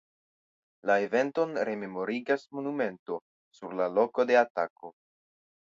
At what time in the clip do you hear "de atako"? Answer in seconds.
4.33-4.97